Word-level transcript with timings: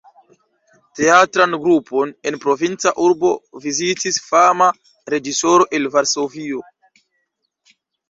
Teatran 0.99 1.53
grupon 1.65 2.13
en 2.31 2.39
provinca 2.47 2.95
urbo 3.09 3.33
vizitis 3.67 4.21
fama 4.33 4.73
reĝisoro 5.15 5.73
el 5.81 5.89
Varsovio... 5.99 6.69